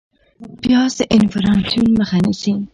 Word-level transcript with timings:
پیاز 0.61 0.91
د 0.97 1.01
انفلاسیون 1.15 1.89
مخه 1.99 2.17
نیسي 2.25 2.53